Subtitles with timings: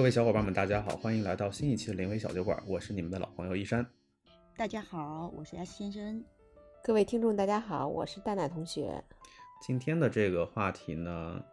[0.00, 3.86] 各位小伙伴们，大家好，欢迎来到新一期的临危小酒馆，我是你们的老朋友一山。
[4.56, 6.24] 大家好，我是 S 先生。
[6.82, 9.04] 各位听众，大家好，我是蛋奶同学。
[9.60, 11.44] 今天的这个话题呢，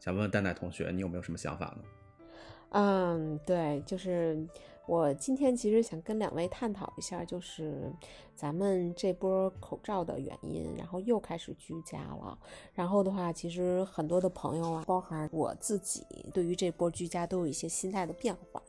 [0.00, 2.28] 想问问蛋奶同学，你有没有什么想法呢？
[2.72, 4.46] 嗯，对，就是
[4.86, 7.90] 我今天其实想跟两位探讨一下，就是
[8.34, 12.38] 咱们这波口罩的原因，然后又开始居家了。
[12.74, 16.04] 然后的话，其实很多的朋友啊，包含我自己，
[16.34, 18.62] 对于这波居家都有一些心态的变化。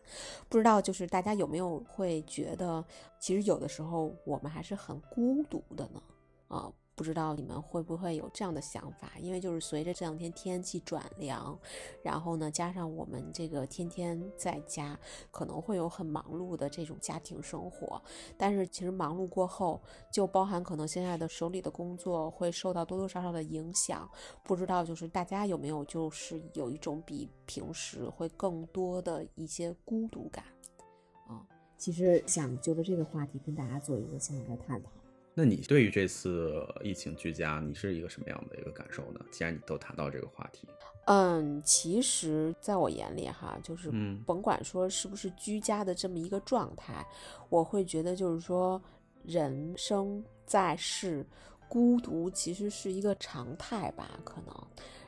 [0.48, 2.84] 不知道就是大家有没有会觉得，
[3.20, 6.02] 其实有的时候我们还是很孤独的呢？
[6.48, 6.72] 啊。
[6.96, 9.12] 不知道你们会不会有这样的想法？
[9.20, 11.60] 因为就是随着这两天天气转凉，
[12.02, 14.98] 然后呢，加上我们这个天天在家，
[15.30, 18.02] 可能会有很忙碌的这种家庭生活。
[18.38, 24.10] 但是其实忙碌过后，就包含可能现在的手里的工作会受到多多少少的影响。
[24.44, 30.46] 不知道就是大家有没有就是有一种比平时会更多的一些孤独感
[31.28, 31.44] 啊？
[31.78, 34.90] 其实想就着这个话题跟大家做一个现在的探讨。
[35.38, 39.20] 那你对于这次疫情居家，你是一个什么样的一个感受呢？
[39.30, 40.66] 既然你都谈到这个话题，
[41.08, 43.92] 嗯，其实在我眼里哈，就是
[44.26, 47.06] 甭管说是不是居家的这么一个状态，
[47.50, 48.82] 我会觉得就是说
[49.26, 51.26] 人生在世，
[51.68, 54.56] 孤独其实是一个常态吧，可能。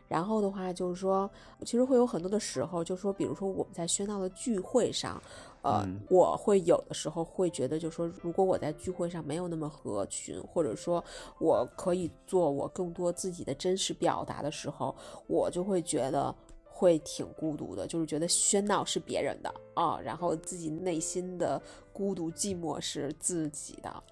[0.09, 1.29] 然后的话就是说，
[1.65, 5.21] 其实会有很多的时候，就是说，比如说我们在喧闹的聚会上。
[5.61, 11.03] 呃，我会有的时候会觉得，就是说，如果我在聚会上没有那么合群，或者说
[11.39, 14.95] 我可以做我更多自己的真实表达的时候，
[15.27, 16.33] 我就会觉得
[16.63, 21.61] 会挺孤独的，就是觉得喧闹是别人的啊，然后自己内心的
[21.91, 24.03] 孤独寂寞是自己的。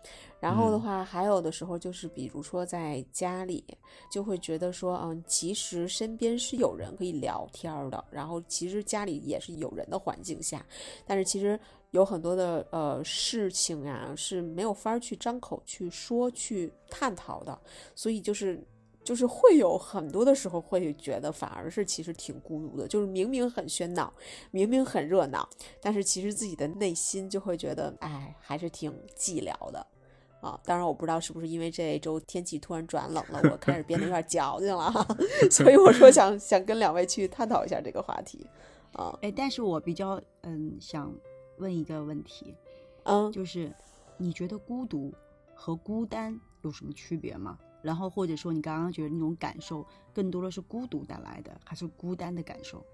[0.45, 3.65] 然后的话，还有的时候就是，比如说在家里，
[4.11, 10.63] 就会觉得说，嗯，其实身边是有人可以聊天的，然后其实家里也是有人的环境下，
[11.03, 11.59] 但是其实
[11.89, 17.59] 有很多的呃事情呀是没有法儿去张口去说去探讨的，
[17.95, 18.63] 所以就是
[19.03, 24.13] 就是会有很多的时候会觉得反而是其实挺孤独的，就是明明很喧闹，
[24.51, 25.49] 明明很热闹，
[25.81, 29.87] 但是其实自己的内心就会觉得，哎，还是挺寂寥的。
[30.45, 34.91] 啊，当然我不知道是不是因为这一周天气突然转冷了，我 开始变得有点矫情了，
[35.49, 38.45] 所以我说想想跟两位去探讨一下这个话题。
[38.93, 41.11] 啊，哎，但是我比较嗯想
[41.57, 42.55] 问一个问题，
[43.03, 43.73] 嗯，就是
[44.17, 45.11] 你觉得孤独
[45.53, 47.57] 和孤单有什么区别吗？
[47.81, 52.85] 然后或者说你刚刚觉得那种感受更多的是孤独带来的，还是孤单的感受？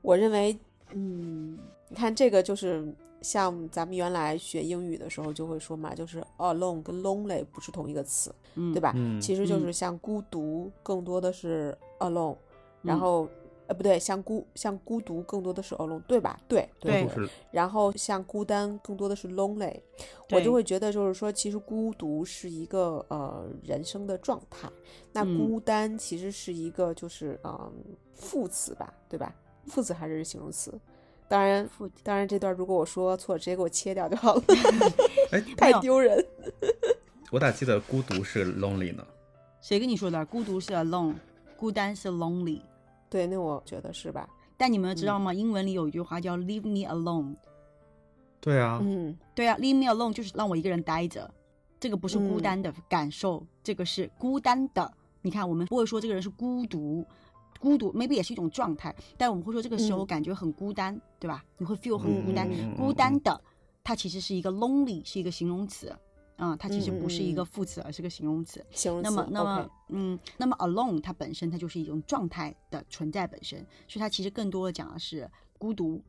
[0.00, 0.58] 我认为，
[0.94, 1.58] 嗯，
[1.88, 2.94] 你看这个就是。
[3.24, 8.34] 像咱们原来学英语的时候就会说嘛，就是 alone 跟 lonely 不是同一个词，
[8.74, 8.92] 对吧？
[9.20, 12.36] 其实就是像孤独更多的是 alone，
[12.82, 13.28] 然后
[13.68, 16.36] 呃不对，像孤像孤独更多的是 alone，对吧？
[16.48, 17.08] 对对。
[17.52, 19.80] 然后像孤单更多的是 lonely，
[20.32, 24.68] 我就会觉得就是说，其实孤独是一个呃人生的状态，
[25.12, 27.72] 那孤单其实是一个就是嗯
[28.14, 29.32] 副词吧，对吧？
[29.66, 30.72] 副词还是形容词？
[31.28, 31.68] 当然，
[32.02, 34.42] 当然，这段如果我说错，直接给我切掉就好了。
[35.32, 36.22] 哎，太丢人。
[37.32, 39.06] 我咋记得孤独是 lonely 呢？
[39.62, 40.26] 谁跟你说的？
[40.26, 41.14] 孤独是 alone，
[41.56, 42.60] 孤单是 lonely。
[43.08, 44.28] 对，那我觉得是吧？
[44.58, 45.32] 但你们知道吗？
[45.32, 47.34] 英文里有一句话叫 leave me alone。
[48.38, 51.32] 对啊，嗯，对啊，leave me alone 就是让我一个人待着。
[51.80, 54.92] 这个不是孤单的感受，这个是孤单的。
[55.22, 57.06] 你看，我们不会说这个人是孤独。
[57.62, 61.44] 孤独，maybe 也是一种状态，但我们会说这个时候感觉很孤单，对吧？
[61.58, 63.40] 你会 feel 很孤单，孤单的，
[63.84, 65.96] 它其实是一个 lonely，是一个形容词，
[66.36, 68.66] 啊，它其实不是一个副词，而是个形容词。
[68.72, 69.08] 形容词。
[69.08, 76.02] 那么，那么，嗯，那么 alone 它本身它就是一种状态的存在本身，所以它其实更多的讲的是孤独，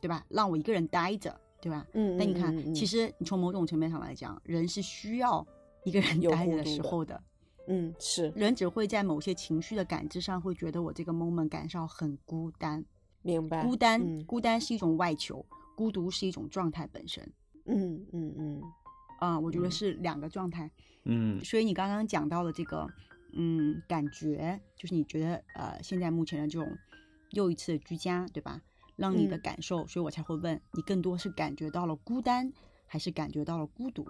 [0.00, 0.24] 对吧？
[0.30, 1.86] 让我一个人待着，对吧？
[1.92, 2.16] 嗯。
[2.16, 5.46] 那你看，其实你从某种层面上来讲，人是需要
[5.84, 7.22] 一个人待着的时候的。
[7.66, 12.84] 嗯，是人只会在某些情绪的感知上，会觉得我这个 moment 感受很孤单。
[13.22, 15.44] 明白，孤单，孤单是一种外求，
[15.74, 17.26] 孤独是一种状态本身。
[17.64, 18.62] 嗯嗯嗯，
[19.18, 20.70] 啊，我觉得是两个状态。
[21.04, 22.86] 嗯，所以你刚刚讲到的这个，
[23.32, 26.70] 嗯，感觉就是你觉得呃，现在目前的这种
[27.30, 28.60] 又一次的居家，对吧？
[28.96, 32.52] 让你的感受，所以我才会问你，更多是感觉到了孤单，
[32.86, 34.06] 还是感觉到了孤独？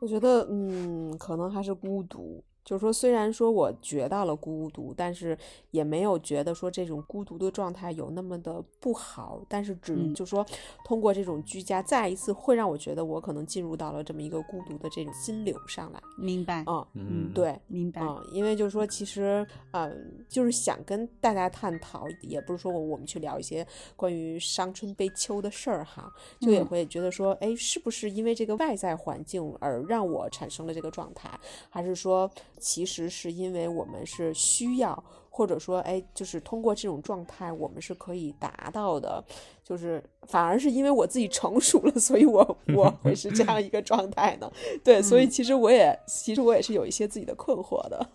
[0.00, 2.42] 我觉得，嗯，可能还是孤独。
[2.64, 5.36] 就是说，虽然说我觉到了孤独，但是
[5.70, 9.42] 也没有觉得说这种孤独的状态有那么的不好。
[9.48, 10.44] 但是只就说
[10.84, 16.00] 通过这种居家，再一次会让我觉得我可能进入到了这么一个孤独的这种心流上来。
[16.16, 16.64] 明白？
[16.66, 18.00] 嗯嗯，对，明白。
[18.00, 31.30] 嗯，因为就是说，其实嗯，就是想跟大家探讨，也不是说我们去聊一些关于伤春悲秋的事儿哈，就也会觉得说，哎，是不是因为这个外在环境而让我产生了这个状态，
[31.68, 32.30] 还是说？
[32.58, 39.22] 其实是因为我们是需要，或者说，哎，就是通过这种状态，我们是可以达到的。
[39.62, 42.44] 就是反而是因为我自己成熟了，所以我
[42.76, 44.50] 我会是这样一个状态呢。
[44.84, 48.06] 对，所以其实我也，其实我也是有一些自己的困惑的。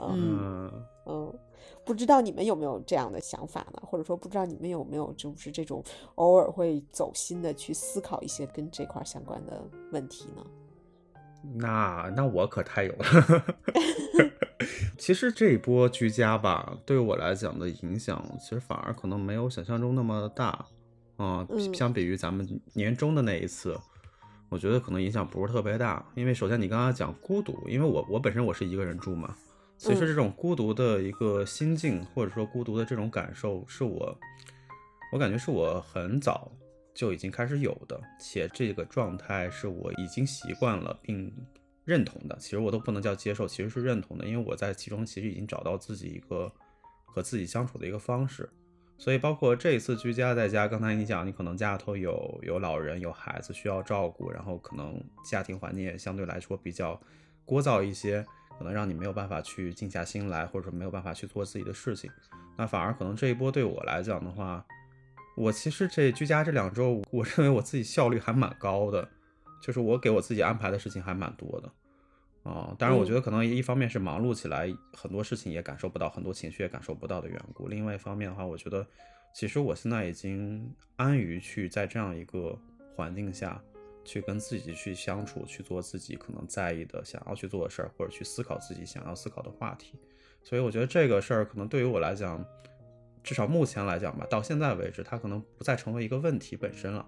[0.00, 0.68] 嗯
[1.06, 1.32] 嗯，
[1.84, 3.80] 不知道你们有没有这样的想法呢？
[3.86, 5.80] 或者说，不知道你们有没有就是这种
[6.16, 9.62] 偶尔会走心的去思考一些跟这块相关的
[9.92, 10.44] 问题呢？
[11.42, 13.04] 那那我可太有了。
[14.98, 20.64] 其实这一波居家吧，对我来讲的影响，其实反而可能没有想象中那么大
[21.16, 21.46] 啊。
[21.74, 23.78] 相比于咱们年终的那一次，
[24.48, 26.04] 我觉得可能影响不是特别大。
[26.14, 29.36] 因为首先你刚刚讲孤独，因为我我本身我是一个人住嘛，
[29.76, 34.18] 其实这种孤独的一个心境，或者说孤独的这种感受，是我
[35.12, 36.50] 我感觉是我很早。
[36.96, 41.30] 就已经开始有的，且这个状态是我已经习惯了并
[41.84, 42.34] 认同的。
[42.40, 46.50] 其实我都不能叫接受，其实是认同的，因为我在其中其实已经找到自己一个
[47.04, 48.48] 和自己相处的一个方式。
[48.96, 56.98] 所以包括这一次居家在家，刚才你讲，你可能家里头有有老人有孩子需要照顾，然后可能家庭环境也相对来说比较
[57.44, 58.24] 聒噪一些，
[58.58, 62.10] 可能让你没有办法去静下心来，或者说没有办法去做自己的事情。
[62.56, 64.64] 那反而可能这一波对我来讲的话。
[65.36, 69.06] 我其实这居家这两周，我认为我自己效率还蛮高的，
[69.62, 77.68] 就是我给我自己安排的事情还蛮多的，啊，当然我觉得可能一方面是忙碌起来，很多事情也感受不到，很多情绪也感受不到的缘故。
[77.68, 78.86] 另外一方面的话，我觉得
[79.34, 82.58] 其实我现在已经安于去在这样一个
[82.94, 83.62] 环境下
[84.06, 89.92] 去跟自己去相处，去做自己可能在意的、想要去做的事儿，或者去思考自己想要思考的话题。
[90.42, 92.42] 所以我觉得这个事儿可能对于我来讲。
[93.26, 97.04] 至少目前来讲吧，到现在为止，它可能不再成为一个问题本身了，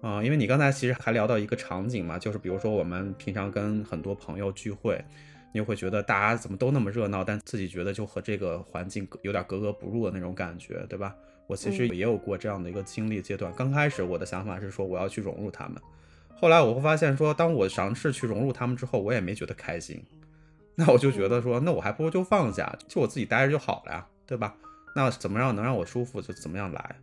[0.00, 5.04] 啊，因为你刚才其实还聊到一个场景嘛，就是比如说我们平常跟很多朋友聚会，
[5.52, 11.12] 你会觉得大家怎么都那么热闹，但自己觉得就和这个环境有点格格不入的那种感觉，对吧？
[11.48, 13.52] 我其实也有过这样的一个经历阶段。
[13.54, 15.82] 刚开始我的想法是说我要去融入他们，
[16.36, 20.00] 后来我会发现说，当我尝试去融入他们之后，我也没觉得开心，
[20.76, 24.54] 那我就觉得说，那我还不如就放下，就我自己待着就好了呀，对吧？
[24.94, 26.96] 那怎么样能让我舒服就怎么样来，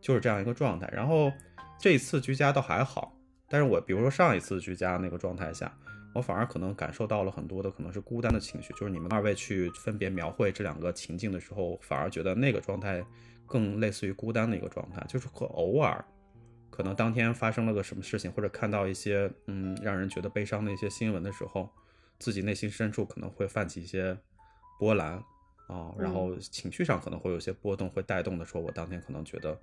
[0.00, 0.88] 就是这样一个状态。
[0.92, 1.30] 然后
[1.78, 3.14] 这一次居家倒还好，
[3.48, 5.70] 但是我比如说上一次居家那个状态下，
[6.14, 8.72] 我反而可能感受到了很多的可能是孤单的情绪。
[8.72, 13.04] 就是你们二位去分别描绘这两个情境的时候，反而觉得那个状态
[13.44, 16.02] 更类似于孤单的一个状态，就是可偶尔
[16.70, 21.70] 可能当天发生了个什么事情，或者看到一些嗯让人觉得悲伤的一些新闻的时候，
[22.18, 24.16] 自己内心深处可能会泛起一些
[24.78, 25.22] 波澜。
[25.66, 29.58] 啊，然后情绪上可能会有些波动，会带动的说，我当天可能觉得，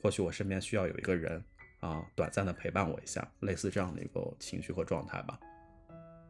[0.00, 1.42] 或许我身边需要有一个人
[1.80, 5.40] 啊，短暂的陪伴我一下，类似这样的一个情绪和状态吧。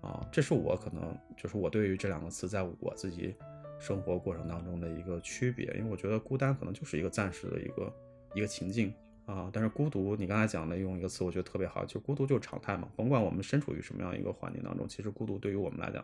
[0.00, 3.34] 啊，这是我可能就是我对于这两个词在我自己
[3.78, 7.93] 生活过程当中的一个区别，因为我觉得孤单可能就是一个暂时的一个
[8.34, 8.94] 一个情境
[9.26, 16.02] 啊，但是孤独，你刚才讲的用一个词，我觉得特别好，就孤独就是常态嘛，甭管我们身处于什么样一个环境当中，其实孤独对于我们来讲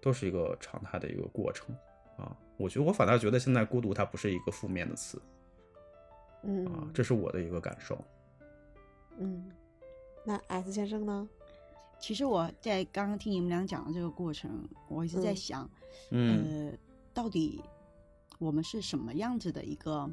[0.00, 1.76] 都是一个常态的一个过程。
[2.16, 5.20] 啊，我觉得我反倒觉得现在孤独它不是一个负面的词，
[6.42, 8.02] 嗯啊，这是我的一个感受。
[9.18, 9.50] 嗯，
[10.24, 11.28] 那 S 先生呢？
[11.98, 15.68] 其实我在刚刚听你们俩讲的这个过程，我一直在想，
[16.10, 16.70] 呃，
[17.14, 17.62] 到底
[18.38, 20.06] 我们是什么样子的一个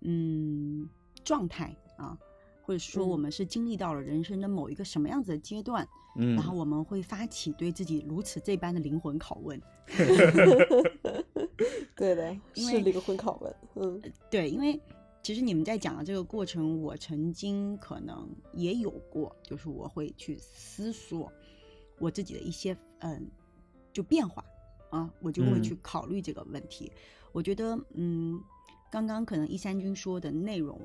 [0.00, 0.88] 嗯
[1.24, 2.16] 状态啊？
[2.64, 5.86] 或者说我们是经历到了人生的某一个什么样子的阶段？
[6.16, 9.60] 嗯，然后我们会发起对自己如此这般的灵魂拷问。
[11.94, 13.54] 对的，是灵魂拷问。
[13.74, 14.80] 嗯，对，因为
[15.22, 21.30] 其实你们在讲的这个过程，我曾经可能也有过，就是我会去思索
[21.98, 23.26] 我自己的一些嗯，
[23.92, 24.44] 就变化
[24.90, 26.90] 啊，我就会去考虑这个问题。
[27.32, 28.40] 我觉得，嗯，
[28.90, 30.80] 刚刚可能一三军说的内容，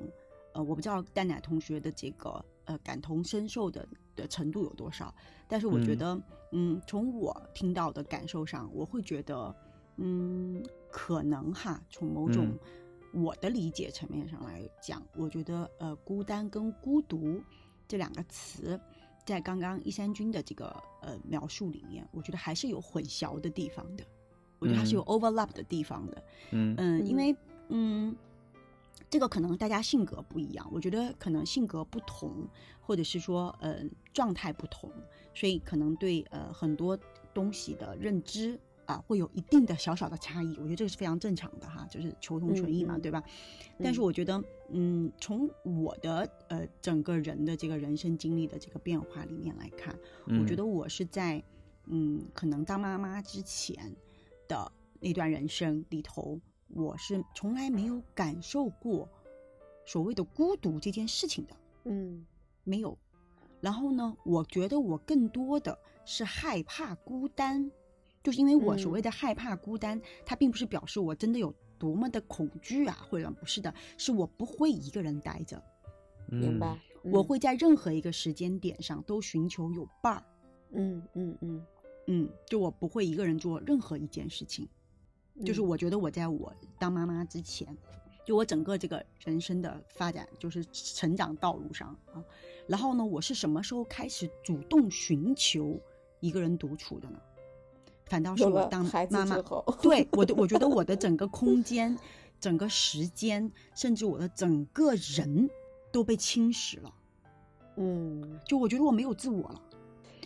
[0.52, 3.86] 呃，我不知道蛋奶同学的这个呃感同身受的。
[4.16, 5.14] 的程度有多少？
[5.48, 6.20] 但是我觉得，
[6.52, 9.54] 嗯，从我听到的感受上，我会觉得，
[9.96, 12.52] 嗯，可能哈，从某种
[13.14, 17.40] 我的理解层面上来讲，我觉得，呃，孤单跟孤独
[17.88, 18.78] 这两个词，
[19.24, 20.66] 在刚刚一三君的这个
[21.00, 24.04] 呃描述里面，我觉得还是有混淆的地方的，
[24.58, 26.22] 我觉得它是有 overlap 的地方的。
[26.50, 27.34] 嗯嗯，因为
[27.68, 28.14] 嗯，
[29.10, 32.48] 这个可能大家性格不一样，我觉得可能性格不同，
[32.80, 34.90] 或者是说呃状态不同，
[35.34, 36.96] 所以可能对呃很多
[37.34, 38.58] 东西的认知。
[38.86, 43.22] 啊，会有一定的小小的差异，我觉得这个是非常正常的哈，就是求同存异嘛，对吧？
[43.78, 51.40] 但是我觉得，嗯，从我的呃整个人的这个人生经历的这个变化里面来看，我觉得我是在
[51.84, 53.94] 嗯，可能当妈妈之前
[54.48, 56.40] 的那段人生里头，
[56.74, 59.08] 我是从来没有感受过
[59.84, 62.24] 所谓的孤独这件事情的，嗯，
[62.64, 62.96] 没有。
[63.60, 67.70] 然后呢，我觉得我更多的是害怕孤单。
[68.22, 75.62] 就是因为我所谓的害怕孤单，它并不是表示我真的有多么的恐惧啊，或者不是的，是我不会一个人待着。
[76.26, 76.78] 明白？
[77.02, 80.22] 我会在任何一个时间点上都寻求有伴儿。
[80.72, 81.66] 嗯嗯嗯
[82.08, 84.68] 嗯，就我不会一个人做任何一件事情。
[85.44, 87.76] 就是我觉得我在我当妈妈之前，
[88.24, 92.22] 就我整个这个人生的发展，就是成长道路上啊，
[92.66, 95.80] 然后呢，我是什么时候开始主动寻求
[96.20, 97.18] 一个人独处的呢？
[98.06, 99.36] 反倒是我当妈妈，
[99.80, 101.96] 对我 的，我觉得我的整个空间、
[102.40, 105.48] 整个时间，甚至我的整个人
[105.92, 106.92] 都被侵蚀了。
[107.76, 109.62] 嗯，就我觉得我没有自我了。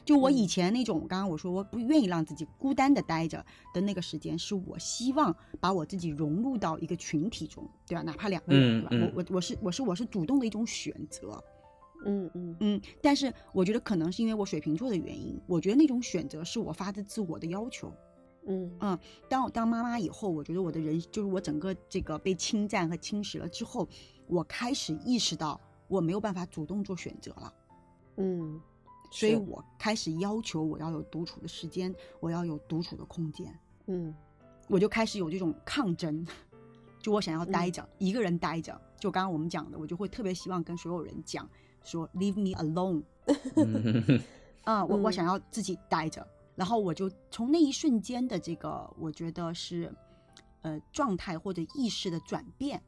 [0.04, 8.02] 就我以前那种，刚刚我说我不愿意让自己孤单的待着的那个时间，是我希望把我自己融入到一个群体中，对吧？
[8.02, 9.12] 哪怕两个人，对吧？
[9.16, 11.42] 我我我是我是我是主动的一种选择。
[12.06, 17.90] 嗯嗯嗯，但是我觉得可能是因为我水瓶座的原因，我觉得那种选择是我发自自我的要求。
[18.46, 23.88] 嗯嗯，当我当妈妈以后，我觉得我的人就是我整个这个被侵占和侵蚀了之后，
[24.26, 25.58] 我开始意识到
[25.88, 27.54] 我没有办法主动做选择了。
[28.18, 28.60] 嗯，
[29.14, 33.56] 所以我开始要求我要有独处的时间，我要有独处的空间。
[33.86, 34.12] 嗯，
[34.68, 36.26] 我就开始有这种抗争，
[37.00, 38.78] 就我想要待着，一个人待着。
[38.98, 41.48] 就刚刚我们讲的，我就会特别希望跟所有人讲。
[41.84, 43.02] 说 Leave me alone，
[44.64, 49.94] 啊，我我想要自己待着，然后我就从那一瞬间的这个，我觉得是，
[50.62, 52.82] 呃，状态或者意识的转变，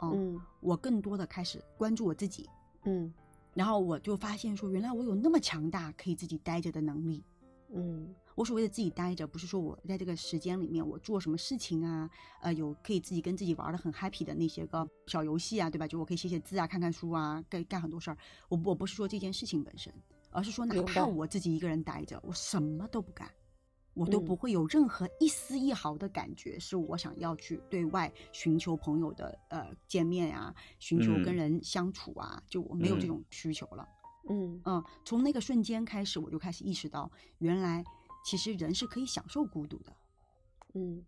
[0.00, 2.48] 嗯，我更多的开始关注我自己，
[2.84, 3.12] 嗯，
[3.54, 7.24] 然后我就发现说，原来我有那么强大可以自己待着的能力，
[7.74, 8.14] 嗯。
[8.34, 12.08] 我所谓的自己待着，不是说我在这个时间里面我做什么事情啊，
[12.40, 15.88] 呃，有可以自己跟自己玩的很 happy 的那些个小游戏啊，对吧？
[15.88, 18.18] 就我可以写写字啊，看看书啊，干干很多事儿。
[18.48, 19.92] 我我不是说这件事情本身，
[20.30, 23.28] 而是说哪怕我自己一个人待着，我什么都不干，
[23.98, 33.88] 我都不会有任何一丝一毫的感觉，是我想要去对外寻求朋友的呃见面呀，寻求跟人相处啊，就我没有这种需求了。
[34.30, 34.60] 嗯。
[34.64, 37.84] 嗯，从那个瞬间开始，我就开始意识到，原来。
[38.24, 39.96] 其实人是可以享受孤独的，
[40.74, 41.02] 嗯，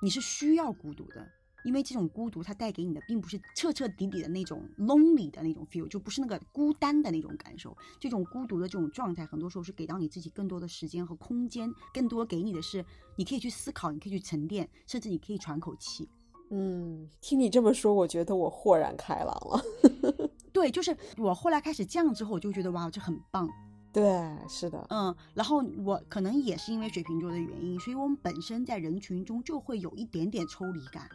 [0.00, 1.28] 你是需要孤独的，
[1.66, 7.76] 因为这种孤独它带给你的并不是彻彻底底的那种 lonely 的那种 feel，就不是那个孤单的那种感受。
[7.98, 12.84] 这种孤独的这种状态，很多时候是给到你自己更多的时间和空间，更多给你的是
[13.16, 16.08] 你可以去思考，你可以去沉淀，甚至你可以喘口气。
[16.50, 19.60] 嗯，听你这么说，我觉得我豁然开朗了。
[20.54, 23.50] 对，就是我后来开始这样之后，我就觉得哇，这很棒。
[23.92, 24.04] 对，
[24.48, 31.08] 是的，嗯，然后我可能也是因为水瓶座的原因，所以我们本身在人群中就会有一点点抽离感。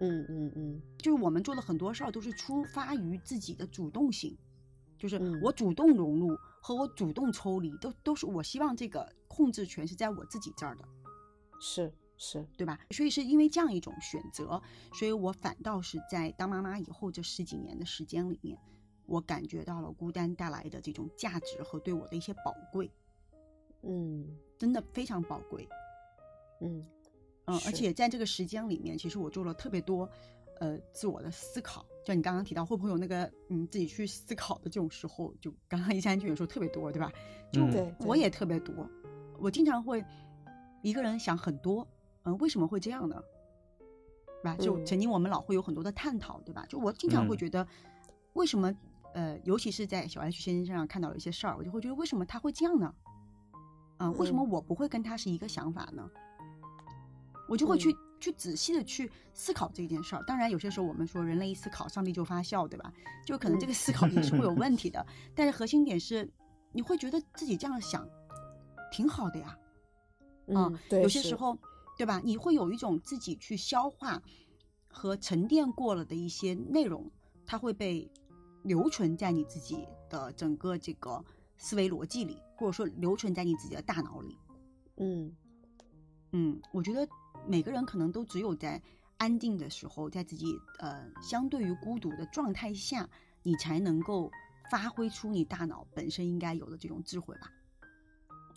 [0.00, 4.36] 嗯嗯嗯，就是我们做的很多事儿都是出发于自己的主动性，
[4.98, 10.84] 就是我主动融入和我主动抽离，都都是我希望这个控制权是在我自己这儿的。
[11.60, 12.80] 是是，对吧？
[12.90, 14.60] 所以是因为这样一种选择，
[14.94, 18.58] 所以我反倒是在当妈妈以后这十几年的时间里面。
[19.06, 22.88] 我感觉到了孤单带来的这种价值和对我的一些宝贵，
[23.82, 25.68] 嗯，真的非常宝贵，
[26.60, 26.86] 嗯
[27.50, 30.08] 嗯，而且在这个时间里面，其实我做了特别多，
[30.60, 31.84] 呃，自我的思考。
[32.04, 35.34] 就你刚刚提到，会不会有那个嗯自己去思考的这种时候？
[35.40, 37.12] 就刚刚一三句也说特别多，对吧？
[37.52, 37.62] 就
[38.06, 38.88] 我也特别多，
[39.38, 40.04] 我经常会
[40.82, 41.86] 一个人想很多，
[42.22, 43.20] 嗯，为什么会这样呢？
[44.42, 44.56] 对吧？
[44.56, 46.64] 就曾经我们老会有很多的探讨，对吧？
[46.68, 47.66] 就我经常会觉得，
[48.34, 48.72] 为什么？
[49.12, 52.94] 呃，尤其是在小 H 先生身上看到了一些事儿，我就会觉得为什么他会这样呢？
[53.98, 56.08] 嗯，为什么我不会跟他是一个想法呢？
[57.50, 60.22] 我就会去去仔细的去思考这件事儿。
[60.24, 62.92] 当然，有些时候我们说人类一思考，上帝就发笑，对吧？
[63.26, 65.04] 就可能这个思考也是会有问题的。
[65.34, 66.30] 但是核心点是，
[66.72, 68.08] 你会觉得自己这样想
[68.92, 69.58] 挺好的呀。
[70.46, 71.58] 嗯，有些时候，
[71.98, 72.22] 对吧？
[72.24, 74.22] 你会有一种自己去消化
[74.88, 77.10] 和沉淀过了的一些内容，
[77.44, 78.10] 它会被。
[78.62, 81.24] 留存在你自己的整个这个
[81.56, 84.36] 思维逻辑里，或者说留存在你自己的大脑里。
[84.98, 85.34] 嗯
[86.32, 87.08] 嗯，我觉得
[87.46, 88.80] 每个人可能都只有在
[89.18, 90.46] 安静的时候，在自己
[90.78, 93.08] 呃相对于孤独的状态下，
[93.42, 94.30] 你才能够
[94.70, 97.50] 发挥出你大脑本身应该有的这种智慧吧。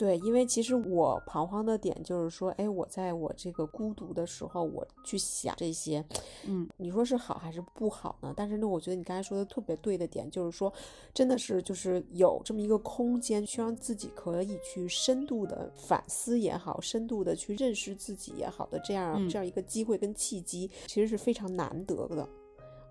[0.04, 6.04] 对，因为其实我彷徨的点就是说，哎，我在我这个孤独的时候，我去想这些，
[6.46, 8.34] 嗯，你说是好还是不好呢？
[8.36, 10.74] 但是呢，我觉得你刚才说的特别对的点，就是说，
[11.14, 22.28] 真的是就是有这么一个空间，去让自己可以去深度的反思也好，深度的去认识自己也好的这样这样一个机会跟契机，其实是非常难得的。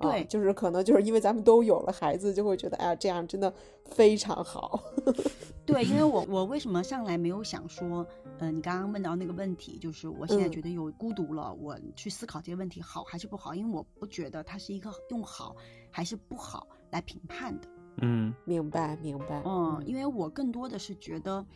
[0.02, 3.52] 对，就是可能就是因为咱们都有了孩子，就会觉得哎呀，这样真的
[3.84, 4.82] 非常好。
[5.64, 8.04] 对，因为我我为什么上来没有想说，
[8.38, 13.54] 呃，你刚刚问到那个问题，就是我现在觉得有孤独了，我去思考这些问题好还是不好？
[13.54, 15.54] 因为我不觉得它是一个用好
[15.90, 17.68] 还是不好来评判的。
[17.98, 19.40] 嗯，明白明白。
[19.46, 21.46] 嗯，因为我更多的是觉得，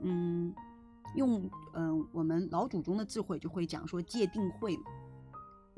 [0.00, 0.54] 嗯，
[1.16, 4.84] 用嗯我们老祖宗的智慧就会讲说戒定慧嘛。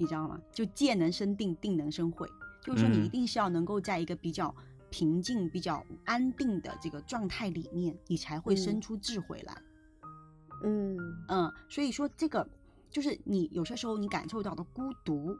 [0.00, 0.40] 你知道吗？
[0.52, 2.28] 就戒能生定，定能生慧，
[2.62, 4.54] 就是说你一定是要能够在一个比较
[4.90, 9.60] 平静、比较安定的这个状态里面，你才会生出智慧来。
[10.62, 12.48] 嗯嗯，所以说这个
[12.88, 15.36] 就是你有些时候你感受到的孤独，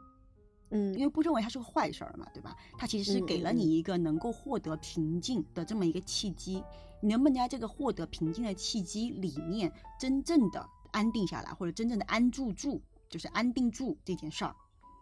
[0.71, 2.53] 嗯，因为不认为它是个坏事儿嘛，对吧？
[2.77, 6.61] 它其实是给了你一个能够获得平静的这么一个契机。
[7.01, 12.81] 你能不能在这个获得平静的契机里面，真正的安定下来，或者真正的安住住？
[13.09, 14.55] 就是安定住这件事儿，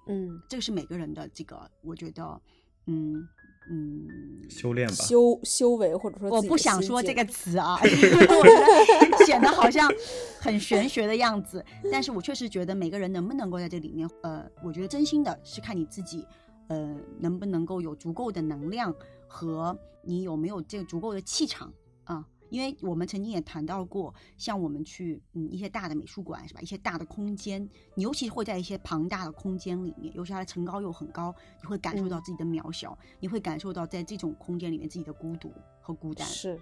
[0.07, 2.41] 嗯，这个是每个人的这个，我觉得，
[2.85, 3.27] 嗯
[3.69, 4.07] 嗯，
[4.49, 9.91] 修炼吧，修修为或者说，我不想说这个词啊， 我觉得显得好像
[10.39, 11.63] 很玄学的样子。
[11.91, 16.25] 但是我确实觉得每个人能不能够在这里面，呃，我觉得真心的是看你自己，
[16.69, 18.95] 呃，能不能够有足够的能量
[19.27, 21.73] 和你有没有这个足够的气场
[22.05, 22.25] 啊。
[22.49, 27.61] 因为我们曾经也谈到过，像我们去嗯一些大的美术馆是吧，一些大的空间，
[27.95, 36.27] 你尤其会在一些庞大的空间里面，尤其它的层高又很高，你会感受到自己的渺小，你会感受到在这种空间里面自己的孤独和孤单。
[36.27, 36.59] 是，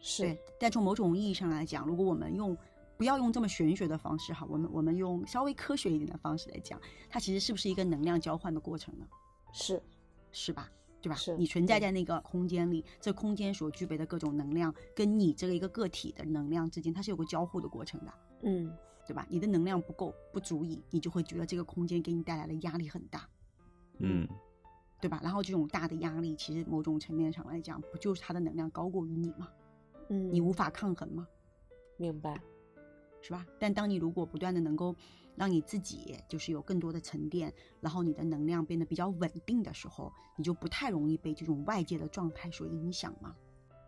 [0.00, 0.36] 是。
[0.58, 2.56] 但从某种意义上来讲，如果我们用
[2.96, 9.06] 不要用这么玄学的方式哈，我们我们用稍微科学一点的方式来讲，它其实是不是一个能量交换的过程呢？
[9.52, 9.82] 是，
[10.32, 10.70] 是吧？
[11.04, 11.16] 对吧？
[11.36, 18.14] 你存在在那个空间里，这空间所具备的各种能量，跟你这个一个个体的能量之间，它是有个交互的过程的。
[18.44, 18.74] 嗯，
[19.06, 19.26] 对吧？
[19.28, 23.28] 你的能量不够，不足以，你就会觉得这个空间给你带来的压力很大。
[23.98, 24.26] 嗯，
[24.98, 25.20] 对吧？
[25.22, 29.50] 然后这种大的压力，其实某种层面上来讲，不就是它的能量高过于你吗？
[30.08, 31.28] 嗯，你无法抗衡吗？
[31.98, 32.40] 明白，
[33.24, 33.44] 是吧？
[33.58, 34.94] 但当你如果不断的能够。
[35.36, 43.34] 让你自己就是有更多的沉淀，然后你的能量变得比较稳定的时候，你就不太容易被这种外界的状态所影响嘛。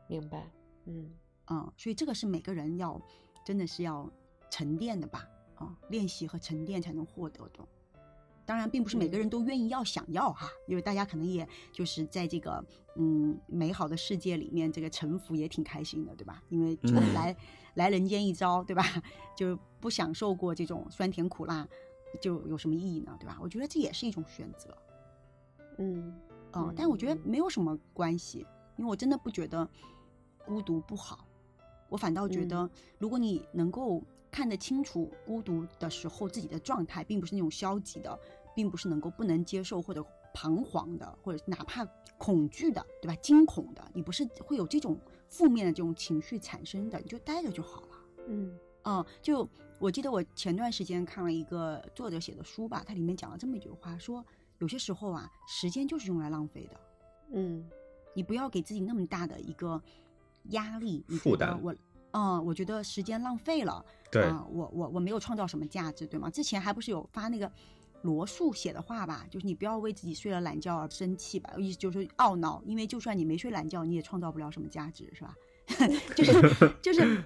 [0.08, 0.50] 明白，
[0.86, 1.08] 嗯
[1.46, 3.00] 嗯，所以这个是每个人要
[3.44, 4.10] 真的是要
[4.50, 5.24] 沉淀的吧？
[5.54, 7.64] 啊，练习和沉淀才能获得的。
[8.46, 16.42] 当然，并不是每个人都愿意要想要哈，因为大家可能也就是在这个嗯美好的世界里面，这个沉浮也挺开心的，对吧？
[16.48, 17.36] 因为就来。
[17.76, 18.82] 来人间一遭，对吧？
[19.36, 21.68] 就不享受过这种酸甜苦辣，
[22.22, 23.14] 就有什么意义呢？
[23.20, 23.36] 对吧？
[23.38, 24.74] 我觉得这也是一种选择。
[25.76, 26.14] 嗯
[26.54, 28.46] 嗯，但我觉得没有什么关系，
[28.78, 29.68] 因为我真的不觉得
[30.46, 31.28] 孤独不好，
[31.90, 34.02] 我反倒觉得，如果你能够
[34.36, 38.20] 看得清楚孤独的时候自己的状态，并不是那种消极的，
[38.54, 41.82] 并不是能够不能接受或者彷徨的，或者哪怕
[42.18, 43.14] 恐惧的，对吧？
[43.22, 45.00] 惊恐的，你不是会有这种。
[45.28, 47.88] 负面的这种情绪产生的，你就待着就好了。
[48.28, 49.48] 嗯嗯，就
[49.80, 54.24] 我记得我前段时间看了一个作者写的书吧，它里面讲了这么一句话，说
[54.58, 56.80] 有些时候啊，时间就是用来浪费的。
[57.32, 57.68] 嗯，
[58.14, 59.82] 你不要给自己那么大的一个
[60.50, 61.60] 压力负担。
[61.60, 61.74] 我，
[62.12, 63.84] 嗯，我觉得时间浪费了。
[64.22, 66.30] 对，我我我没有创造什么价值，对吗？
[66.30, 67.50] 之前还不是有发那个。
[68.02, 75.34] 罗素写的话吧，就是你不要为自己睡了懒觉而生气吧，意思就是懊恼，因为就算你没睡懒觉，你也创造不了什么价值，是吧？
[76.14, 76.32] 就是
[76.82, 77.24] 就是，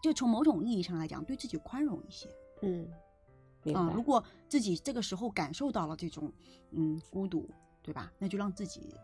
[0.00, 2.28] 就从某种意义上来讲，对自己宽容一些。
[2.62, 2.86] 嗯，
[3.64, 6.32] 嗯，如果自己这个时候感受到了这种
[6.70, 7.48] 嗯孤独，
[7.82, 8.12] 对吧？
[8.18, 8.94] 那就让自己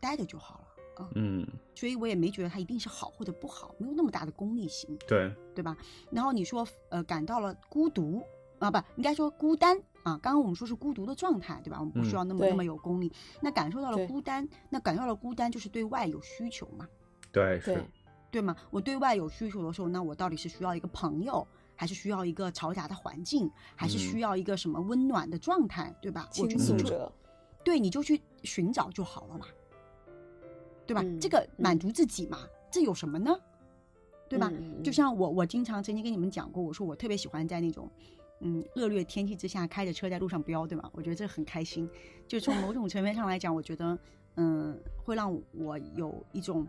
[0.00, 0.64] 待着就好了
[0.96, 1.08] 啊。
[1.14, 4.96] 嗯，所以我也没觉得它一定是好或者不好，没有那么大的功利性。
[5.06, 5.76] 对，对吧？
[6.10, 8.22] 然后你说呃感到了孤独
[8.58, 9.80] 啊，不应该说孤单。
[10.02, 11.76] 啊，刚刚我们说是孤独的状态，对吧？
[11.78, 13.12] 我们不需要那么那么有功利。
[13.40, 16.88] 那感受到了孤单，那感受到了孤单就是对外有需求嘛？
[17.30, 17.84] 对，是，
[18.28, 18.56] 对吗？
[18.72, 26.28] 我对外有需求的时候，那我到底是需要一个朋友，还是需要一个嘈杂的环境，还是需要一个什么温暖的状态，对吧？
[26.32, 27.12] 倾诉者，
[27.64, 29.46] 对，你就去寻找就好了嘛，
[30.92, 31.18] 对吧？
[31.20, 33.34] 这个满足自己嘛，这有什么呢？
[34.28, 34.50] 对吧？
[34.82, 37.90] 就像我，我经常曾经跟你们讲过，我说我特别喜欢在那种，
[38.40, 40.90] 嗯，恶劣天气之下开着车在路上飙，对吧？
[40.94, 41.88] 我觉得这很开心。
[42.26, 43.98] 就从某种层面上来讲，我觉得，
[44.36, 46.66] 嗯，会让我有一种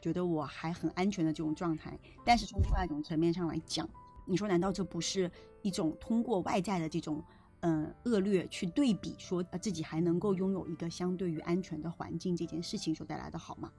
[0.00, 1.98] 觉得我还很安全的这种状态。
[2.24, 3.88] 但是从另外一种层面上来讲，
[4.26, 5.28] 你说难道这不是
[5.62, 7.20] 一种通过外在的这种，
[7.62, 13.72] 嗯，恶劣去对比，说自己还能够拥有一个相对于安全的环境这件事情所带来的好吗？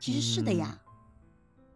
[0.00, 0.80] 其实是的呀。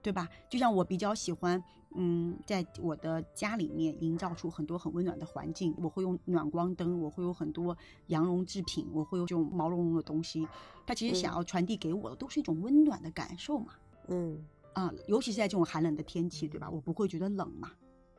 [0.01, 0.29] 对吧？
[0.49, 1.63] 就像我比较喜欢，
[1.97, 5.75] 嗯，在我的家里面营造出很多很温暖的环境。
[5.77, 10.47] 我会用暖光灯，我会有很多羊绒制品，我会有这种毛茸茸的东西。
[10.87, 13.73] 它其实想要传递给我的都是一种温暖的感受嘛。
[14.07, 16.71] 嗯啊，尤其是在这种寒冷的天气，对吧？
[16.71, 17.73] 我不会觉得冷嘛。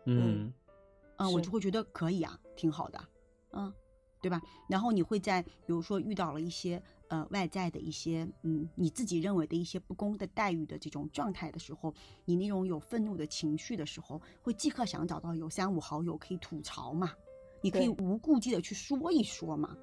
[0.06, 0.52] 嗯
[1.20, 3.00] 嗯，我就会觉得可以啊，挺好的。
[3.52, 3.72] 嗯，
[4.22, 4.42] 对吧？
[4.68, 6.82] 然后你会在比如说遇到了一些。
[7.10, 11.92] 呃，外在的一些，嗯，你自己认为的一些不公的待遇的这种状态的时候，
[12.24, 17.12] 你那种有愤怒的情绪的时候，会即刻想找到有三五好友可以吐槽嘛？
[17.64, 19.76] 你可以无顾忌的去说一说嘛，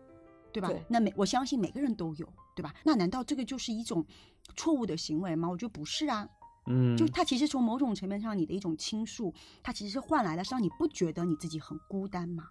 [0.52, 0.70] 对吧？
[0.86, 2.72] 那每我相信每个人都有，对吧？
[2.84, 4.06] 那难道这个就是一种
[4.54, 5.50] 错误的行为吗？
[5.50, 6.28] 我觉得不是啊，
[6.68, 12.50] 嗯，就他其实从某种层面上，你的一种倾诉，他其实是换来了让你不觉得你自己很孤单嘛。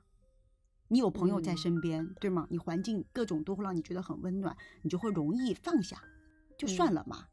[0.87, 2.47] 你有朋友在身边，对吗？
[2.49, 6.01] 你环境各种都会让你觉得很温暖，你就会容易放下，
[6.57, 7.25] 就算了嘛，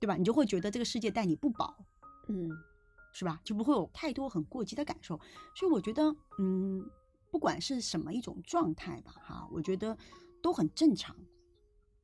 [0.00, 0.16] 对吧？
[0.16, 1.76] 你就会觉得这个世界待你不薄，
[2.28, 2.50] 嗯，
[3.12, 3.40] 是吧？
[3.44, 5.20] 就不会有太多很过激的感受。
[5.54, 6.82] 所以我觉得，嗯，
[7.30, 9.96] 不管是什么一种状态吧，哈，我觉得
[10.42, 11.14] 都很正常。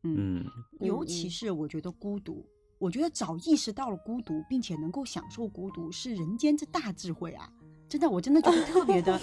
[0.03, 0.45] 嗯，
[0.81, 2.47] 尤其是我觉得孤独，
[2.81, 7.53] 我觉得早意识到了孤独，并且能够享受孤独，是人间之大智慧啊！
[7.91, 9.21] 真的，我真的觉得特别的。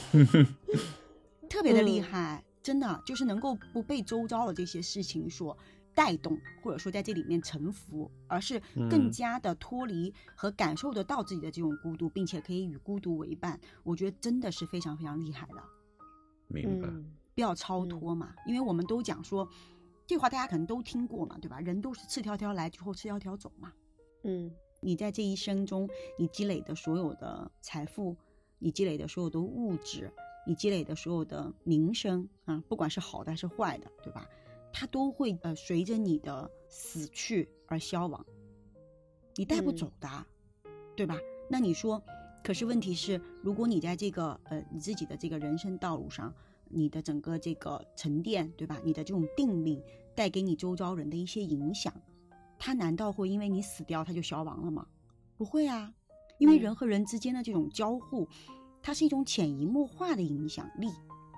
[1.49, 5.57] 特别的厉害，真的就是能够不被周遭的这些事情所
[5.95, 13.59] 带动，或者说在这里面沉浮，而是更加的脱离和感受得到自己的这种孤独，并且可以与孤独为伴。
[13.81, 15.63] 我觉得真的是非常非常厉害的。
[16.47, 16.87] 明白，
[17.33, 19.49] 不要超脱嘛，因为我们都讲说，
[20.07, 21.59] 这话大家可能都听过嘛，对吧？
[21.59, 23.73] 人都是赤条条来之后赤条条走嘛。
[24.23, 28.15] 嗯，你在这一生中，你积累的所有的财富，
[28.57, 30.11] 你积累的所有的物质。
[30.45, 34.25] 你积累的所有的名声啊，不管是好的还是坏的，对吧？
[34.71, 38.25] 它都会呃随着你的死去而消亡，
[39.35, 40.25] 你带不走的，
[40.95, 41.19] 对吧？
[41.49, 42.01] 那你说，
[42.45, 46.33] 可是问题是，如果你在这个呃你自己的这个人生道路上，
[46.69, 48.79] 你的整个这个沉淀，对吧？
[48.83, 49.81] 你的这种定力
[50.15, 51.93] 带给你周遭人的一些影响，
[52.57, 54.87] 它难道会因为你死掉它就消亡了吗？
[55.37, 55.93] 不会啊，
[56.39, 58.27] 因为人和人之间的这种交互。
[58.79, 60.89] 它是一种潜移默化的影响力，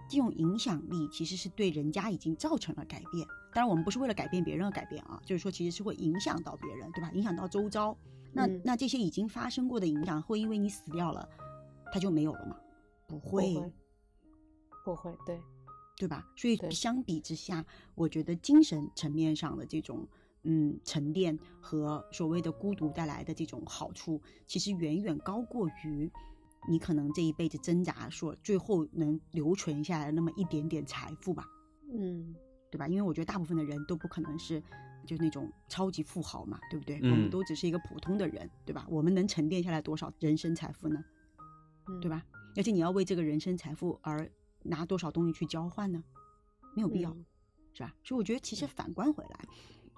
[0.07, 3.25] 这种影响力其实是对人家已经造成了改变。
[3.51, 7.09] 当然，我们不是为了改变别人而改变啊，就是说其实是会影响到别人，对吧？
[7.13, 7.97] 影响到周遭。
[8.31, 11.27] 那那这些已经发生过的影响，会因为你死掉了，
[11.91, 12.55] 它就没有了吗？
[13.07, 13.73] 不会，不会，
[15.25, 15.39] 对，
[15.97, 16.27] 对吧？
[16.35, 17.65] 所以相比之下，
[17.95, 20.07] 我觉得精神层面上的这种
[20.43, 26.11] 嗯沉淀和所谓的孤独带来的这种好处，其实远远高过于。
[26.67, 31.47] 你可能这一辈子挣扎，所最后能留存下来那么一点点财富吧，
[31.89, 32.35] 嗯，
[32.69, 32.85] 对吧？
[32.85, 34.61] 因为我觉得大部分的人都不可能是
[35.07, 36.97] 就那种超级富豪嘛，对不对？
[36.97, 38.85] 我们都只是一个普通的人，对吧？
[38.89, 41.01] 我们能沉淀下来多少人生财富呢？
[42.01, 42.25] 对吧？
[42.57, 44.29] 而且你要为这个人生财富而
[44.63, 46.03] 拿多少东西去交换呢？
[46.75, 47.15] 没有必要，
[47.73, 47.95] 是吧？
[48.03, 49.39] 所以我觉得其实反观回来，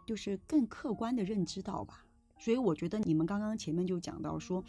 [0.06, 2.06] 就是更客观的认知到吧。
[2.40, 4.64] 所以我觉得你们刚刚前面就讲到说。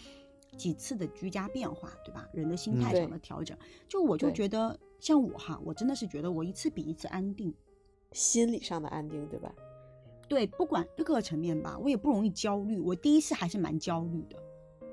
[0.59, 2.29] 几次的居家变化，对吧？
[2.35, 3.57] 人的心态上的调整，
[3.89, 7.55] 就我就觉得，像我哈，我真的是觉得我一次比一次安定，
[8.13, 9.51] 心理上的安定，对吧？
[10.29, 12.79] 对，不管各个层面吧，我也不容易焦虑。
[12.79, 14.37] 我第一次还是蛮焦虑的，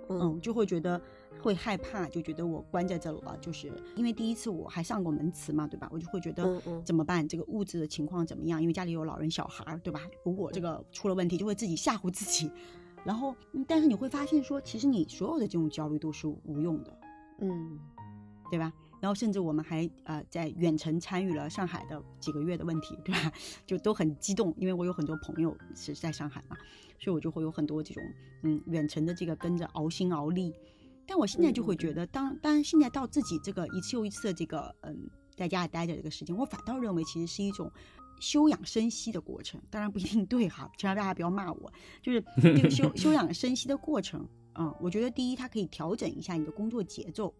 [0.07, 1.01] 嗯，就会觉得
[1.41, 5.89] 会害怕，就觉得我关在这了，就是因为第一次我还上过门磁嘛，对吧？
[5.91, 7.27] 我就会觉得怎么办？
[7.27, 8.61] 这个物质的情况怎么样？
[8.61, 10.01] 因为家里有老人小孩，对吧？
[10.23, 12.51] 如果这个出了问题，就会自己吓唬自己。
[13.05, 13.33] 然后，
[13.65, 16.99] 但是你会发现说，其实你所有的这种焦虑都是无用的，
[17.39, 17.79] 嗯，
[18.49, 18.73] 对吧？
[18.99, 23.31] 然后甚至我们还呃在远程参与了上海的几个月的问题，对吧？
[23.65, 26.57] 就都很激动，因为我有很多朋友是在上海嘛，
[26.99, 28.03] 所以我就会有很多这种
[28.43, 30.53] 嗯远程的这个跟着熬心熬力。
[31.09, 37.71] 但我现在就会觉得，当当然现在到自己这个一次又一次的这个嗯在家里待着这个时间，我反倒认为其实是一种。
[38.21, 41.71] 休养生息的过程，当然不一定对哈，希望大家不要骂我。
[42.01, 47.33] 就是这个休 休养生息的过程，嗯，我觉得第一，它可以调整一下你的工作节奏，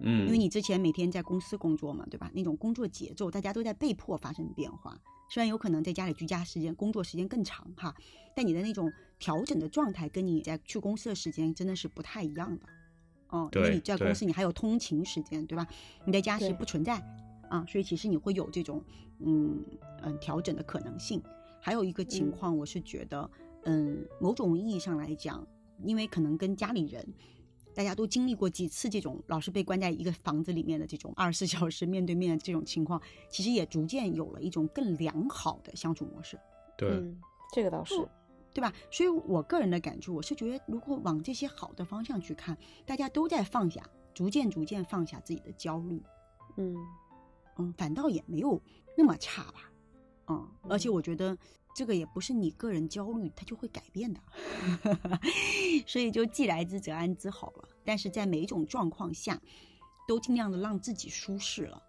[0.00, 2.30] 嗯，因为你之前每天在公司工作嘛，对吧？
[2.32, 7.94] 那种工作节奏，大家都在被迫发生变化，虽然有可能在家里居家时间、工作时间更长哈，
[8.34, 12.66] 但你的那种调整的状态跟你在去公司的时间真的是不太一样的。
[13.32, 15.66] 哦，因为你在公司你还有通勤时间，对吧？
[16.04, 17.02] 你在家是不存在
[17.48, 18.80] 啊，所以其实你会有这种
[19.18, 19.60] 嗯
[20.02, 21.20] 嗯调整的可能性。
[21.60, 23.28] 还有一个情况，我是觉得，
[23.64, 25.46] 嗯，某种意义上来讲，
[25.82, 27.04] 因为可能跟家里人。
[27.74, 36.38] 大家都经历过几次这种老是被关在一个房子里面的这种二十四小时面对面的这种情况，其实也逐渐有了一种更良好的相处模式。
[36.76, 37.02] 对，
[37.54, 37.94] 这个倒是，
[38.52, 38.72] 对吧？
[38.90, 46.02] 所以我个人的感触，我是觉得，如果往这些好的方向去看，大家都在放下，逐渐逐渐放下自己的焦虑，
[46.56, 46.76] 嗯
[47.58, 48.60] 嗯，反倒也没有
[48.96, 49.70] 那么差吧。
[50.28, 51.36] 嗯，而且我觉得。
[51.74, 54.20] 这个也不是你个人焦虑，它就会改变的，
[55.88, 57.66] 所以就既来之则安之好了。
[57.82, 59.40] 但是在每一种状况下，
[60.06, 61.82] 都尽量的让自己舒适了。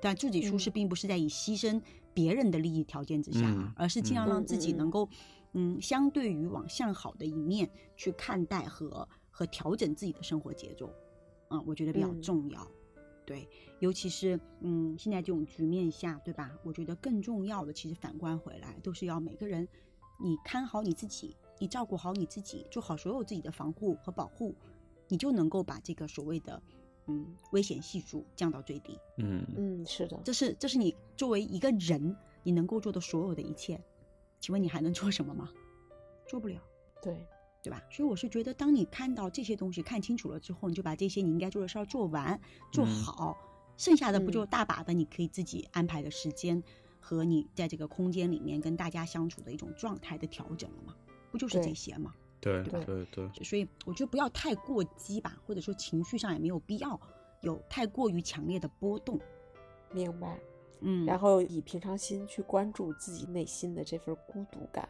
[0.00, 1.82] 但自己舒适，并不是在以牺牲
[2.14, 5.08] 别人的利益条件之下，而是尽量让自己能够，
[5.54, 10.92] 嗯，相对于往向好的一面去看待和和调整自己的生活节奏。
[11.48, 12.66] 嗯，我觉得比较重要。
[13.24, 16.50] 对，尤其是嗯，现在这种局面下，对吧？
[16.62, 19.66] 我觉得更重要的，其实反观回来，都是要每个人，
[20.20, 24.54] 你看好你自己，你照顾好你自己，做好所有自己的防护和保护，
[25.08, 26.60] 你就能够把这个所谓的
[27.06, 28.98] 嗯危险系数降到最低。
[29.16, 33.80] 嗯嗯，是的，这是这是你作为一个人你能够做的所有的一切。
[34.44, 35.48] 请问你还能做什么吗？
[36.28, 36.60] 做不了。
[37.00, 37.26] 对。
[37.62, 37.82] 对吧？
[37.90, 42.38] 所以我是觉得，当你看到这些东西看清楚了之后，你就把这些你应该做的事儿做完、
[42.70, 43.34] 做好，
[43.78, 46.62] 剩下的不就大把的你可以自己安排的时间
[47.00, 50.94] 和你在这个空间里面跟大家相处的一种状态的调整了吗？
[51.32, 52.12] 不就是这些吗？
[52.38, 53.30] 对对对。
[53.42, 57.00] 所以我觉得不要太过激吧，或者说情绪上也没有必要
[57.40, 59.18] 有太过于强烈的波动。
[59.90, 60.38] 明白。
[60.80, 64.88] 嗯，然后以平常心去关注自己内心的这份孤独感，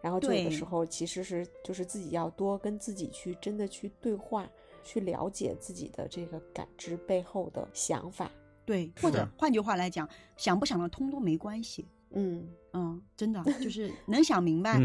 [0.00, 4.48] 然后这个时候其实是就是自己要多跟自己去真的去对话，
[4.84, 8.30] 去了解自己的这个感知背后的想法。
[8.64, 11.86] 对，或者换句话来讲，想不想得通都没关系。
[12.10, 14.80] 嗯嗯，真的就 是能想明白，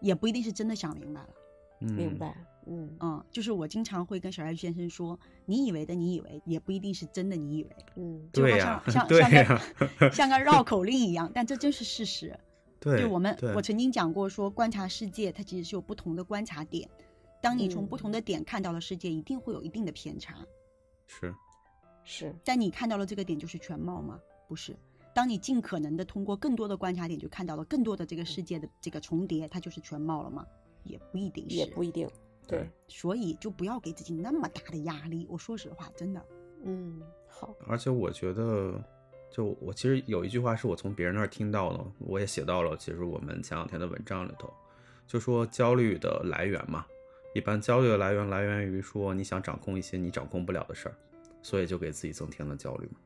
[0.00, 1.28] 也不一定是真的想明白了。
[1.80, 2.36] 明白。
[2.66, 7.70] 嗯嗯，就是我经常会跟小艾先生说，你以为的你以为，也不一定是真的你以为。
[7.94, 12.38] 嗯，就好像 像像个像个绕口令一样，但这真是事实。
[12.78, 16.88] 对，就我们我曾经讲过，说观察世界，它其实是有不同的观察点。
[17.40, 20.34] 当你从不同的点看到了世界，一定会有一定的偏差。
[21.06, 21.34] 是，
[22.04, 22.34] 是。
[22.44, 24.18] 但你看到了这个点就是全貌吗？
[24.48, 24.76] 不是。
[25.14, 30.44] 当你尽可能的通过更多的观察点，就看到了更多的这个世界的这个重叠，它就是全貌了吗？
[30.84, 31.56] 也不一定是。
[31.56, 32.08] 也不一定。
[32.46, 35.26] 对，所以就不要给自己那么大的压力。
[35.28, 36.24] 我说实话，真的，
[36.62, 37.54] 嗯，好。
[37.66, 38.80] 而且我觉得，
[39.30, 44.52] 就我其实有一句话是我从别人那儿听到的，我也写到了，其实我们前两天的文章里头，
[45.06, 46.86] 就说焦虑的来源嘛，
[47.34, 50.94] 一般焦虑的来源来源于说你想掌控一些你掌控不了的事儿，
[51.42, 52.98] 所以就给自己增添了焦虑嘛。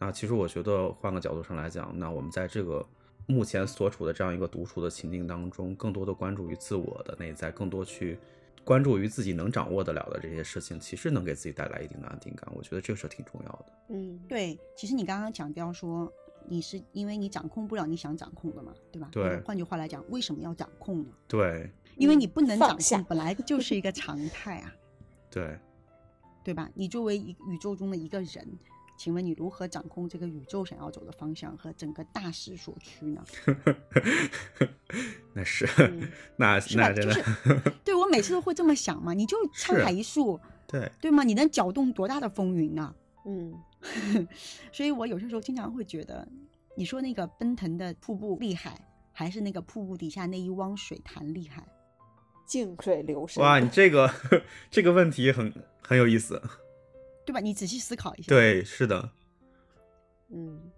[0.00, 2.84] 那其实我觉得换个角度上来讲，那我们在这个
[3.26, 8.18] 目前所处的这样一个独处的情境当中，更多的关注于自我的内在，更多去。
[8.64, 12.46] 关注于自己能掌握得了的这些事情，其实能给自己带来一定的安定感。
[12.54, 13.66] 我觉得这个是挺重要的。
[13.88, 14.58] 嗯，对。
[14.76, 16.12] 其实你刚刚强调说，
[16.46, 19.08] 你是因为你掌控不了你想掌控的嘛，对吧？
[19.12, 19.40] 对。
[19.40, 21.10] 换句话来讲，为什么要掌控呢？
[21.26, 21.70] 对。
[21.96, 24.74] 因为你不能掌控，本来就是一个常态啊。
[25.30, 25.58] 对。
[26.44, 26.70] 对吧？
[26.74, 28.58] 你作为一宇宙中的一个人。
[28.98, 33.24] 请问你如何掌控这个宇宙想要走的方向和整个大势所趋呢？
[35.32, 35.64] 那是，
[36.36, 37.22] 那那真的，
[37.84, 39.14] 对我每次都会这么想嘛。
[39.14, 41.22] 你就沧海一粟，对对吗？
[41.22, 42.92] 你能搅动多大的风云呢？
[43.24, 43.54] 嗯，
[44.72, 46.26] 所以我有些时候经常会觉得，
[46.76, 48.76] 你说那个奔腾的瀑布厉害，
[49.12, 51.64] 还是那个瀑布底下那一汪水潭厉害？
[52.46, 53.40] 静水流深。
[53.42, 54.12] 哇，你这个
[54.70, 56.42] 这个问题很很有意思。
[57.28, 57.40] 对吧？
[57.40, 58.28] 你仔细思考一下。
[58.30, 59.10] 对，是的。
[60.30, 60.72] 嗯，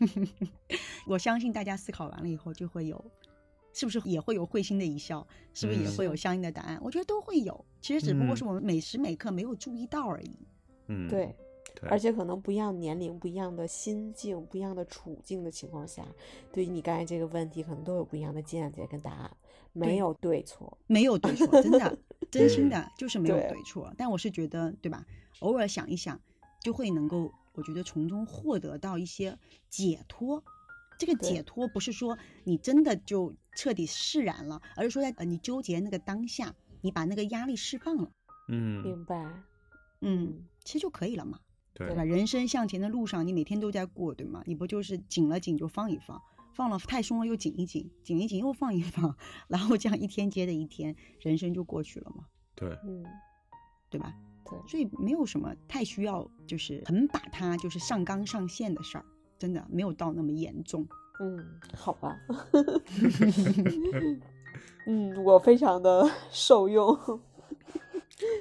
[1.06, 3.04] 我相信大家思考完了以后，就会有，
[3.74, 5.26] 是不是也会有会心的一笑？
[5.52, 6.80] 是不是也会有相应的答案？
[6.82, 7.62] 我觉得都会有。
[7.82, 10.38] 其实只不过是我们每时每刻没有注意到而已。
[10.86, 11.36] 嗯，对。
[11.82, 16.02] 而且可能不一样年龄、不一样的心境、不一样的处境的情况下，
[16.50, 19.36] 对于你刚才这个问题，可能都有不一样的见解跟答案。
[19.74, 21.98] 没有对错，没有对错，真的，
[22.30, 23.92] 真心的，就是没有对错。
[23.96, 25.04] 但我是觉得，对吧？
[25.40, 26.20] 偶尔想一想，
[26.62, 29.38] 就会能够，我觉得从中获得到一些
[29.68, 30.42] 解脱。
[30.98, 38.10] 这个解脱不是说你真的就彻底释然了，而是说在呃你纠结那个当下，你把那个压力释放了。
[38.48, 39.42] 嗯，明白。
[40.00, 41.38] 嗯，其实就可以了嘛。
[41.74, 42.02] 对吧？
[42.02, 44.42] 人生向前的路上，你每天都在过，对吗？
[44.46, 46.20] 你不就是紧了紧就放一放，
[46.58, 49.16] 放了太松了又紧一紧，紧一紧又放一放，
[49.46, 52.24] 然后这样一天接着一天，人生就过去了嘛？
[52.56, 53.04] 对，嗯，
[53.88, 54.12] 对吧？
[54.44, 59.04] 对，所以没有什么太需要，就是很把它就是上纲上线的事儿，
[59.38, 60.84] 真的没有到那么严重。
[61.20, 62.18] 嗯，好吧。
[64.88, 66.88] 嗯，我非常的受用。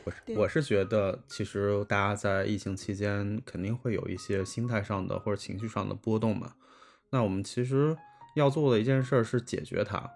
[0.05, 6.53] 我是我是觉得，其实大家在疫情期间肯定会有一些心态上的或者情绪上的波动嘛。
[7.09, 7.95] 那我们其实
[8.37, 10.09] 要做的一件事是解决它。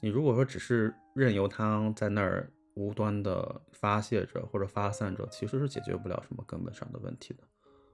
[0.00, 7.42] 你如果说只是任由它在那儿无端的发泄着或者发散着，其实是解决不了什么根本上的问题的。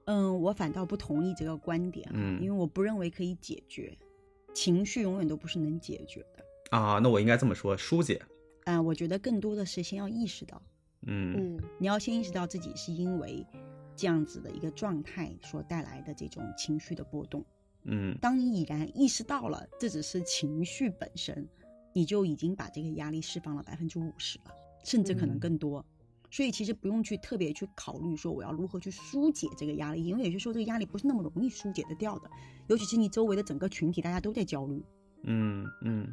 [0.05, 3.97] 嗯，我反倒不同意这个观点，嗯，因为我不认为可以解决，
[4.53, 6.99] 情绪永远都不是能解决的啊。
[7.01, 8.21] 那我应该这么说，疏解。
[8.65, 10.61] 嗯，我觉得更多的是先要意识到。
[11.07, 13.45] 嗯嗯，你要先意识到自己是因为
[13.95, 17.43] 这样子的一个状态所带来的这种情绪的波动。
[17.85, 21.47] 嗯，当你已然意识到了这只是情绪本身，
[21.93, 24.51] 你就已经把这个压力释放了百分之五十了，
[24.83, 25.85] 甚至可能更多。
[26.31, 32.29] 所以其实不用去特别去考虑说我要如何去疏解这个压力，因为有些时候这个压力不是那么容易疏解的掉的，
[32.67, 34.83] 尤其是你周围的整个群体大家都在焦虑。
[35.23, 36.09] 嗯嗯，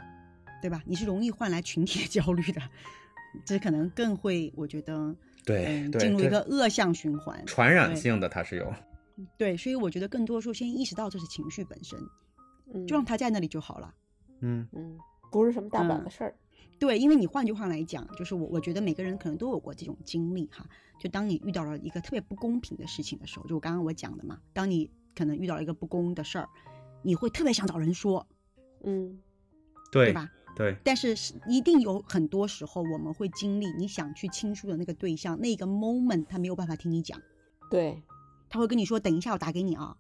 [0.61, 0.83] 对吧？
[0.87, 2.61] 你是容易换来群体的焦虑的。
[3.47, 8.73] 这可能更会，我觉得对，进入一个恶性循环，传染性的它是有。
[9.37, 11.99] 对，所以我觉得更多时候先意识到这是情绪本身，
[12.73, 13.95] 嗯，就让它在那里就好了。
[14.41, 14.99] 嗯嗯，
[15.31, 16.37] 不是什么大不了的事儿。
[16.79, 20.67] 对，因为你换句话来讲，就是我我觉得每个人可能都有过这种经历哈。
[20.99, 26.49] 就当你遇到了一个特别不公平的事情的时候，就我刚刚我讲的嘛，当你可能遇到了一个不公的事儿，
[27.03, 28.27] 你会特别想找人说，
[28.83, 29.21] 嗯，
[29.93, 30.29] 对吧？
[30.55, 31.15] 对，但是
[31.47, 37.21] 一定有很多时候，我们会经历你想去倾诉的那个对象，那个 moment 他没有办法听你讲，
[37.71, 38.03] 对，
[38.53, 39.97] 他会跟你说等一下我打给你啊，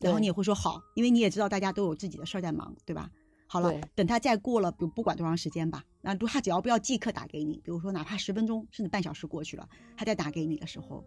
[0.00, 3.10] 然后你也会说好，因为你也知道大家都有自己的事儿在忙，对吧？
[3.46, 9.68] 好了，等他再过了，比如不管多长时间吧，那他只要不要即刻打给你，比如说哪怕十分钟甚至半小时过去了，
[9.98, 11.04] 他再打给你的时候，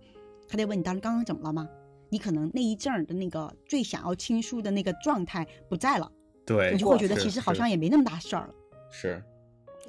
[0.48, 1.68] 他在问你当时刚刚怎么了吗？
[2.10, 6.10] 你可能那一阵儿的那个最想要倾诉的那个状态不在了，
[6.46, 8.54] 对，你就会觉得其实好像也没那么大事儿了。
[8.90, 9.22] 是，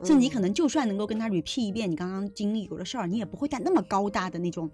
[0.02, 4.68] 甚至你可能就算能够跟他 repeat 一遍你刚刚经历过的事儿，你也不会带那么高大的那种，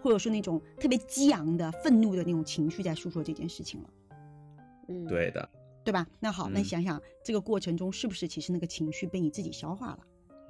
[0.00, 3.90] 或者是那种特别激昂的、愤怒的那种情绪在诉说这件事情了。
[4.88, 5.48] 嗯，对的，
[5.84, 6.06] 对吧？
[6.18, 9.98] 那好，那你想想这个过程中是不是其实那个情绪被你自己消化了？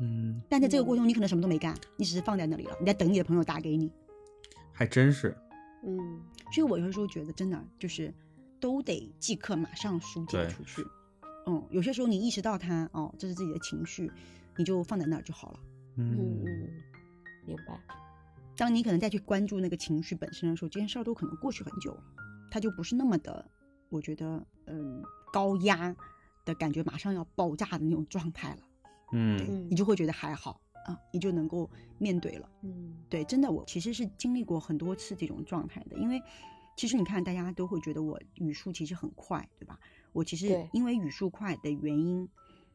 [0.01, 0.41] 嗯。
[0.49, 3.91] 但在这个过程中，你可能什么都没干，你只是放在那里了，你在等你的朋友打给你。
[4.73, 5.37] 还真是。
[5.85, 6.21] 嗯。
[6.53, 8.15] 所以我有时候觉得，真的就是
[8.61, 10.83] 都得即刻马上疏解出去。
[11.47, 14.11] 嗯，有些时候你意识到它哦，这是自己的情绪，
[14.57, 15.61] 你就放在那儿就好了。
[15.97, 16.69] 嗯嗯，
[17.45, 17.81] 明白。
[18.59, 22.03] 当你可能再去关注那个情绪本身的时候，这件事儿都可能过去很久了，
[22.51, 23.49] 它就不是那么的，
[23.89, 25.01] 我觉得嗯
[25.33, 25.95] 高压
[26.45, 28.63] 的感觉，马上要爆炸的那种状态了。
[29.13, 32.51] 嗯，你就会觉得还好啊，你就能够面对了。
[32.63, 36.21] 嗯，对，真的，我其实是经历过很多次这种状态的，因为
[36.77, 39.79] 其实你看，大家都会觉得我语速其实很快，对吧？
[40.13, 42.29] 我其实因为语速快的原因，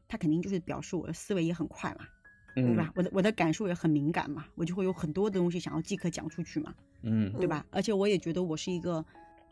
[0.08, 2.06] 它肯定就是表示我的思维也很快嘛，
[2.54, 2.92] 对吧？
[2.94, 7.66] 我的我的感受也很敏感嘛，我就会有很多的东西想要即刻讲出去嘛，嗯，对吧？
[7.70, 9.04] 而且我也觉得我是一个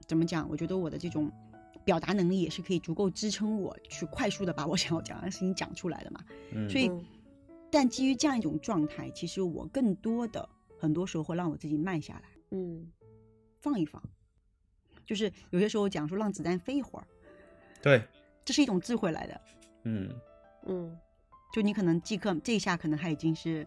[0.06, 0.48] 怎么讲？
[0.48, 1.30] 我觉得我的这种
[1.84, 6.20] 表达能力也是可以足够支撑我去快速的把我 想要讲的事情讲出来的嘛。
[6.52, 6.90] 嗯，所以，
[7.70, 12.86] 但基于这样一种状态，其实我更多的很多时候会让我自己慢下来，嗯，
[13.60, 14.00] 放一放，
[15.04, 17.06] 就是有些时候讲说让子弹飞一会儿。
[17.82, 18.00] 对，
[18.44, 19.40] 这是一种智慧来的。
[19.84, 20.08] 嗯
[20.66, 20.96] 嗯，
[21.52, 23.66] 就你可能即刻这一下可能他已经是，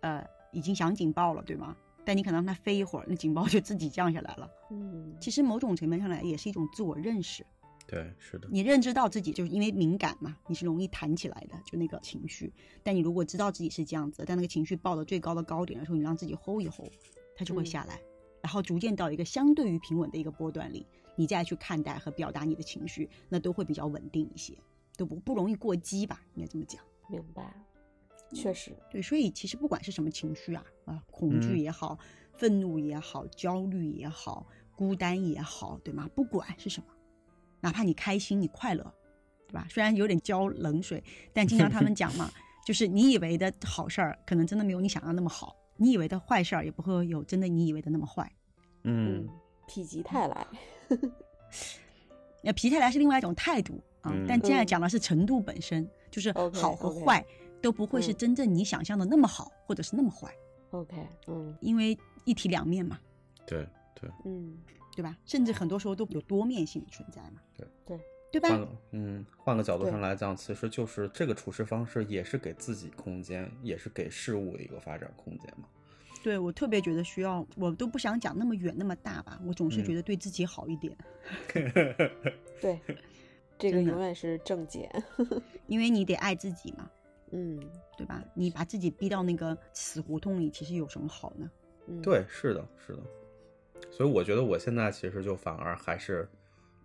[0.00, 1.74] 呃，已经响警报了，对吗？
[2.04, 4.50] 但你可能让他飞一会儿，那警报就自己降下来了。
[4.70, 7.44] 嗯，其实某种层面上来也是一种自我认识。
[7.86, 8.46] 对，是的。
[8.50, 12.52] 你认知到自己就是因为敏感嘛，你是容易弹起来的，就那个情绪。
[12.82, 16.92] 但你如果知道自己是这样子，但那个情绪爆到最高的高点的时候，你让自己 hold 一 hold，
[17.34, 17.98] 它就会下来，
[18.42, 20.86] 然后逐渐到一个相对于平稳的一个波段里。
[21.16, 24.52] 你再去看待和表达你的情绪，那都会比较稳定一些，
[24.96, 26.20] 都不不容易过激吧？
[26.34, 26.82] 应该这么讲。
[27.08, 27.54] 明白，
[28.32, 29.00] 确实对。
[29.02, 31.98] 所以其实不管是什么情绪啊，啊，恐惧也好，
[32.32, 36.08] 愤怒也好，焦虑也好，孤单也好，对吗？
[36.14, 36.86] 不管是什么，
[37.60, 38.82] 哪怕你开心、你快乐，
[39.48, 39.66] 对吧？
[39.70, 41.02] 虽然有点浇冷水，
[41.32, 42.30] 但经常他们 讲嘛，
[42.66, 48.30] 就是你以为的好事儿，可能真的没有你想象那么好；你以为的坏事儿，也不会有真的你以为的那么坏。
[48.82, 49.28] 嗯，
[49.68, 50.46] 否极泰来。
[52.42, 57.24] 那皮泰来是另外一种态度啊，但现在讲的是程度本身，就是好和坏
[57.60, 60.32] 都不会是真正你想象的那么好，或者是那么坏。
[60.70, 60.96] OK，
[61.26, 62.98] 嗯，因为一体两面嘛。
[63.46, 64.56] 对，对，嗯，
[64.94, 65.16] 对吧？
[65.24, 67.40] 甚至很多时候都有多面性的存在嘛。
[67.56, 67.98] 对对
[68.32, 68.48] 对吧？
[68.48, 75.68] 换个嗯，换个角度上来讲，其实就是这个处事方式也是给自己空间，也是给事物的一个发展空间嘛。
[76.22, 80.96] 对我特别觉得需要，我都不想讲那么远那么大吧，我总是觉得对自己好一点。
[82.60, 82.80] 对，
[83.58, 84.90] 这个永远是正解，
[85.66, 86.90] 因为你得爱自己嘛。
[87.36, 87.58] 嗯，
[87.96, 88.22] 对吧？
[88.32, 91.50] 你把自己逼到那个死胡同里，其实有什么好呢？
[91.86, 93.02] 嗯，对，是的，是的。
[93.90, 96.28] 所以我觉得我现在其实就反而还是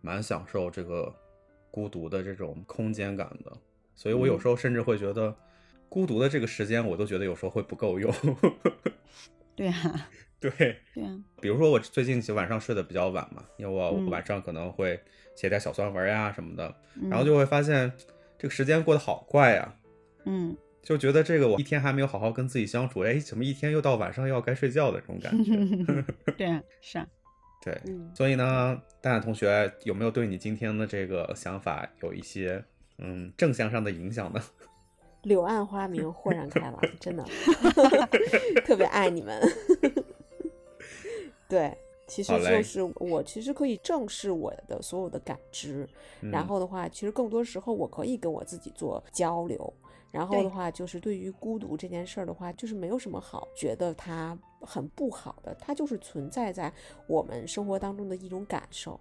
[0.01, 1.13] 蛮享受这个
[1.69, 3.55] 孤独的这种空间感的。
[3.93, 5.35] 所以我有时候甚至会觉得，
[5.87, 8.11] 孤独的这个时间，我都觉得有时候会不够用。
[9.59, 10.49] 对啊， 对，
[10.93, 11.19] 对啊。
[11.41, 14.97] 比如说我最近晚上睡得比较晚嘛，因为我晚上可能会
[15.35, 16.73] 写点小算文呀什么的，
[17.09, 17.91] 然后就会发现
[18.37, 19.75] 这个时间过得好快呀。
[20.23, 25.53] 嗯，就觉得这个我一天还没有好好跟自己相处，哎，怎么一天又到晚上要该睡觉的这种感觉？
[26.37, 27.07] 对啊，是啊，
[27.61, 27.77] 对，
[28.15, 32.63] 所以呢，蛋蛋同学有没有对你今天的这个想法有一些
[32.97, 34.41] 嗯正向上的影响呢？
[35.23, 37.23] 柳暗花明，豁然开朗，真的
[38.65, 39.41] 特别爱你们。
[41.47, 41.75] 对，
[42.07, 45.87] 其实就是我其实可以正视我的所有的感知，
[46.21, 49.73] 然后的话，其实更多时候我可以跟我自己做交流。
[50.11, 56.73] 然后的话，就是对于孤独这件事儿的话，就是没有什么好觉得它很不好的，它就是存在在
[57.05, 58.99] 我们生活当中的一种感受，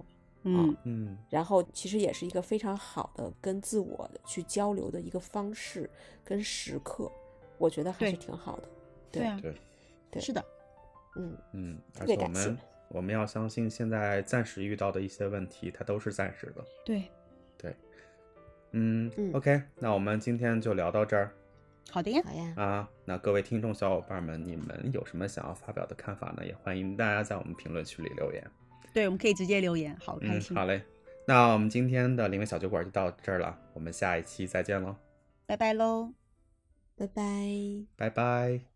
[0.57, 1.18] 嗯嗯。
[1.28, 5.88] 然后其实也是一个非常好的跟自我去交流的一个方式
[6.24, 7.11] 跟时刻，
[7.59, 8.68] 我觉得还是挺好的。
[9.11, 9.55] 对啊，对
[10.11, 10.44] 对，是的，
[11.16, 11.78] 嗯嗯。
[12.01, 16.64] 而且我们我们要相信，现在暂时遇到的一些问题，它都是暂时的。
[16.84, 17.05] 对
[17.57, 17.74] 对。
[18.72, 21.32] 嗯，OK，那我们今天就聊到这儿。
[21.90, 22.55] 好的呀，好呀。
[22.59, 26.44] 啊，那各位听众小伙伴们，你们有什么想要发表的看法呢？
[26.44, 28.46] 也欢迎大家在我们评论区里留言。
[28.99, 30.57] 对，我们可以直接留言，好开心。
[30.57, 30.82] 好嘞，
[31.24, 34.96] 那我们今天的灵魂小酒馆就到这儿了，我们下一期再见喽，
[35.46, 36.12] 拜拜喽，
[36.96, 37.22] 拜拜，
[37.96, 38.68] 拜拜。